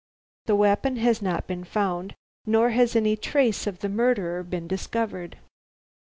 [0.47, 2.15] The weapon has not been found,
[2.47, 5.37] nor has any trace of the murderer been discovered."